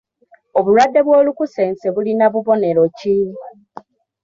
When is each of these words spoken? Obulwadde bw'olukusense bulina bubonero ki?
Obulwadde 0.57 0.99
bw'olukusense 1.05 1.85
bulina 1.95 2.25
bubonero 2.33 2.83
ki? 2.97 3.15